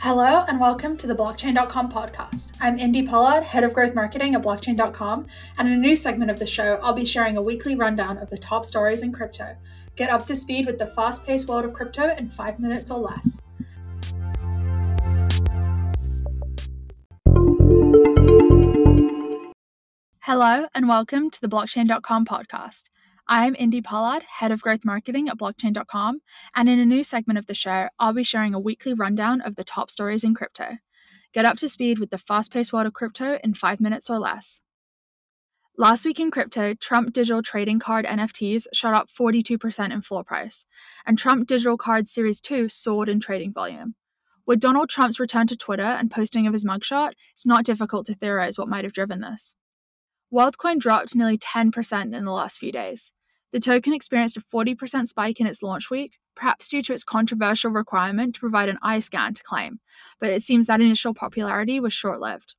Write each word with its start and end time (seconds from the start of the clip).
Hello 0.00 0.44
and 0.46 0.60
welcome 0.60 0.96
to 0.96 1.08
the 1.08 1.14
Blockchain.com 1.16 1.90
podcast. 1.90 2.52
I'm 2.60 2.78
Indy 2.78 3.02
Pollard, 3.02 3.42
Head 3.42 3.64
of 3.64 3.74
Growth 3.74 3.96
Marketing 3.96 4.36
at 4.36 4.44
Blockchain.com, 4.44 5.26
and 5.58 5.66
in 5.66 5.74
a 5.74 5.76
new 5.76 5.96
segment 5.96 6.30
of 6.30 6.38
the 6.38 6.46
show, 6.46 6.78
I'll 6.80 6.92
be 6.92 7.04
sharing 7.04 7.36
a 7.36 7.42
weekly 7.42 7.74
rundown 7.74 8.16
of 8.18 8.30
the 8.30 8.38
top 8.38 8.64
stories 8.64 9.02
in 9.02 9.10
crypto. 9.12 9.56
Get 9.96 10.08
up 10.08 10.24
to 10.26 10.36
speed 10.36 10.66
with 10.66 10.78
the 10.78 10.86
fast 10.86 11.26
paced 11.26 11.48
world 11.48 11.64
of 11.64 11.72
crypto 11.72 12.14
in 12.14 12.28
five 12.28 12.60
minutes 12.60 12.92
or 12.92 13.00
less. 13.00 13.42
Hello 20.20 20.68
and 20.76 20.88
welcome 20.88 21.28
to 21.28 21.40
the 21.40 21.48
Blockchain.com 21.48 22.24
podcast. 22.24 22.84
I'm 23.30 23.54
Indy 23.58 23.82
Pollard, 23.82 24.22
Head 24.22 24.52
of 24.52 24.62
Growth 24.62 24.86
Marketing 24.86 25.28
at 25.28 25.36
Blockchain.com, 25.36 26.20
and 26.56 26.66
in 26.66 26.78
a 26.78 26.86
new 26.86 27.04
segment 27.04 27.38
of 27.38 27.44
the 27.44 27.52
show, 27.52 27.90
I'll 27.98 28.14
be 28.14 28.24
sharing 28.24 28.54
a 28.54 28.58
weekly 28.58 28.94
rundown 28.94 29.42
of 29.42 29.54
the 29.54 29.64
top 29.64 29.90
stories 29.90 30.24
in 30.24 30.34
crypto. 30.34 30.78
Get 31.34 31.44
up 31.44 31.58
to 31.58 31.68
speed 31.68 31.98
with 31.98 32.08
the 32.08 32.16
fast 32.16 32.50
paced 32.50 32.72
world 32.72 32.86
of 32.86 32.94
crypto 32.94 33.38
in 33.44 33.52
five 33.52 33.80
minutes 33.80 34.08
or 34.08 34.18
less. 34.18 34.62
Last 35.76 36.06
week 36.06 36.18
in 36.18 36.30
crypto, 36.30 36.72
Trump 36.72 37.12
Digital 37.12 37.42
Trading 37.42 37.78
Card 37.78 38.06
NFTs 38.06 38.64
shot 38.72 38.94
up 38.94 39.10
42% 39.10 39.92
in 39.92 40.00
floor 40.00 40.24
price, 40.24 40.64
and 41.04 41.18
Trump 41.18 41.46
Digital 41.46 41.76
Card 41.76 42.08
Series 42.08 42.40
2 42.40 42.70
soared 42.70 43.10
in 43.10 43.20
trading 43.20 43.52
volume. 43.52 43.94
With 44.46 44.58
Donald 44.58 44.88
Trump's 44.88 45.20
return 45.20 45.46
to 45.48 45.56
Twitter 45.56 45.82
and 45.82 46.10
posting 46.10 46.46
of 46.46 46.54
his 46.54 46.64
mugshot, 46.64 47.12
it's 47.32 47.44
not 47.44 47.66
difficult 47.66 48.06
to 48.06 48.14
theorize 48.14 48.56
what 48.56 48.68
might 48.68 48.84
have 48.84 48.94
driven 48.94 49.20
this. 49.20 49.54
WorldCoin 50.32 50.78
dropped 50.78 51.14
nearly 51.14 51.36
10% 51.36 52.16
in 52.16 52.24
the 52.24 52.32
last 52.32 52.58
few 52.58 52.72
days. 52.72 53.12
The 53.52 53.60
token 53.60 53.94
experienced 53.94 54.36
a 54.36 54.40
40% 54.40 55.06
spike 55.06 55.40
in 55.40 55.46
its 55.46 55.62
launch 55.62 55.90
week, 55.90 56.18
perhaps 56.36 56.68
due 56.68 56.82
to 56.82 56.92
its 56.92 57.04
controversial 57.04 57.70
requirement 57.70 58.34
to 58.34 58.40
provide 58.40 58.68
an 58.68 58.78
eye 58.82 58.98
scan 58.98 59.32
to 59.34 59.42
claim, 59.42 59.80
but 60.20 60.30
it 60.30 60.42
seems 60.42 60.66
that 60.66 60.80
initial 60.80 61.14
popularity 61.14 61.80
was 61.80 61.92
short 61.92 62.20
lived. 62.20 62.56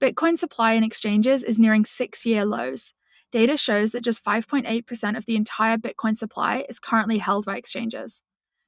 Bitcoin 0.00 0.38
supply 0.38 0.72
in 0.72 0.84
exchanges 0.84 1.44
is 1.44 1.60
nearing 1.60 1.84
six 1.84 2.24
year 2.24 2.44
lows. 2.44 2.94
Data 3.30 3.56
shows 3.56 3.92
that 3.92 4.04
just 4.04 4.24
5.8% 4.24 5.16
of 5.16 5.26
the 5.26 5.36
entire 5.36 5.78
Bitcoin 5.78 6.16
supply 6.16 6.64
is 6.68 6.78
currently 6.78 7.18
held 7.18 7.46
by 7.46 7.56
exchanges. 7.56 8.22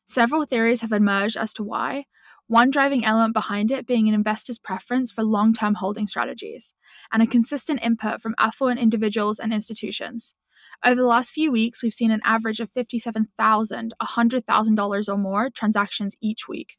Several 0.07 0.45
theories 0.47 0.81
have 0.81 0.92
emerged 0.92 1.37
as 1.37 1.53
to 1.55 1.62
why, 1.62 2.05
one 2.47 2.70
driving 2.70 3.05
element 3.05 3.35
behind 3.35 3.70
it 3.70 3.87
being 3.87 4.09
an 4.09 4.15
investor's 4.15 4.59
preference 4.59 5.11
for 5.11 5.23
long 5.23 5.53
term 5.53 5.75
holding 5.75 6.07
strategies, 6.07 6.75
and 7.12 7.23
a 7.23 7.27
consistent 7.27 7.81
input 7.83 8.20
from 8.20 8.35
affluent 8.39 8.81
individuals 8.81 9.39
and 9.39 9.53
institutions. 9.53 10.35
Over 10.84 10.97
the 10.97 11.07
last 11.07 11.31
few 11.33 11.51
weeks, 11.51 11.83
we've 11.83 11.95
seen 11.95 12.11
an 12.11 12.20
average 12.25 12.61
of 12.61 12.70
$57,000, 12.70 13.91
$100,000 14.03 15.09
or 15.09 15.19
more 15.19 15.51
transactions 15.51 16.17
each 16.20 16.47
week. 16.48 16.77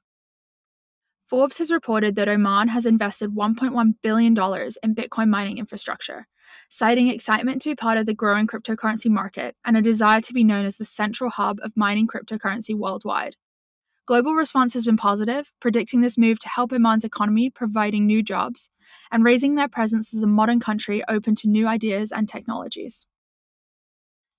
Forbes 1.26 1.58
has 1.58 1.72
reported 1.72 2.16
that 2.16 2.30
Oman 2.30 2.68
has 2.68 2.86
invested 2.86 3.32
$1.1 3.32 3.94
billion 4.04 4.34
in 4.34 4.96
Bitcoin 4.96 5.28
mining 5.28 5.58
infrastructure, 5.58 6.28
citing 6.70 7.10
excitement 7.10 7.64
to 7.64 7.70
be 7.70 7.76
part 7.76 7.98
of 7.98 8.06
the 8.06 8.14
growing 8.14 8.46
cryptocurrency 8.46 9.10
market 9.10 9.56
and 9.66 9.76
a 9.76 9.82
desire 9.82 10.22
to 10.22 10.34
be 10.34 10.44
known 10.44 10.66
as 10.66 10.78
the 10.78 10.86
central 10.86 11.32
hub 11.32 11.58
of 11.64 11.72
mining 11.76 12.08
cryptocurrency 12.08 12.76
worldwide. 12.76 13.36
Global 14.06 14.36
response 14.36 14.76
has 14.76 14.86
been 14.86 14.98
positive, 14.98 15.52
predicting 15.60 16.02
this 16.02 16.16
move 16.16 16.38
to 16.40 16.50
help 16.50 16.72
Oman's 16.72 17.04
economy, 17.04 17.50
providing 17.50 18.06
new 18.06 18.22
jobs, 18.22 18.70
and 19.12 19.24
raising 19.24 19.56
their 19.56 19.68
presence 19.68 20.14
as 20.14 20.22
a 20.22 20.28
modern 20.28 20.60
country 20.60 21.04
open 21.10 21.34
to 21.34 21.50
new 21.50 21.66
ideas 21.66 22.12
and 22.12 22.30
technologies. 22.30 23.08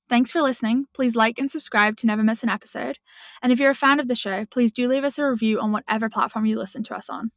Thanks 0.08 0.30
for 0.30 0.40
listening. 0.40 0.86
Please 0.94 1.16
like 1.16 1.38
and 1.38 1.50
subscribe 1.50 1.96
to 1.96 2.06
never 2.06 2.22
miss 2.22 2.44
an 2.44 2.48
episode. 2.48 2.98
And 3.42 3.52
if 3.52 3.58
you're 3.58 3.72
a 3.72 3.74
fan 3.74 3.98
of 3.98 4.06
the 4.06 4.14
show, 4.14 4.46
please 4.46 4.72
do 4.72 4.86
leave 4.86 5.02
us 5.02 5.18
a 5.18 5.28
review 5.28 5.58
on 5.60 5.72
whatever 5.72 6.08
platform 6.08 6.46
you 6.46 6.56
listen 6.56 6.84
to 6.84 6.94
us 6.94 7.10
on. 7.10 7.32